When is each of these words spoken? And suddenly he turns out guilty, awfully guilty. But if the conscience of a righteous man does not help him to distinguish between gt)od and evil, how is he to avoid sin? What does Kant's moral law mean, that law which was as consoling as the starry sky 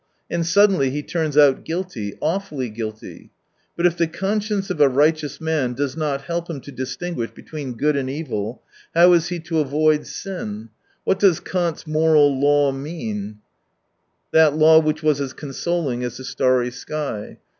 And 0.31 0.43
suddenly 0.47 0.89
he 0.89 1.03
turns 1.03 1.37
out 1.37 1.63
guilty, 1.63 2.15
awfully 2.21 2.71
guilty. 2.71 3.29
But 3.77 3.85
if 3.85 3.95
the 3.95 4.07
conscience 4.07 4.71
of 4.71 4.81
a 4.81 4.89
righteous 4.89 5.39
man 5.39 5.73
does 5.75 5.95
not 5.95 6.23
help 6.23 6.49
him 6.49 6.59
to 6.61 6.71
distinguish 6.71 7.29
between 7.29 7.77
gt)od 7.77 7.95
and 7.95 8.09
evil, 8.09 8.63
how 8.95 9.13
is 9.13 9.27
he 9.27 9.39
to 9.41 9.59
avoid 9.59 10.07
sin? 10.07 10.69
What 11.03 11.19
does 11.19 11.39
Kant's 11.39 11.85
moral 11.85 12.35
law 12.39 12.71
mean, 12.71 13.41
that 14.31 14.55
law 14.57 14.79
which 14.79 15.03
was 15.03 15.21
as 15.21 15.33
consoling 15.33 16.03
as 16.03 16.17
the 16.17 16.23
starry 16.23 16.71
sky 16.71 17.37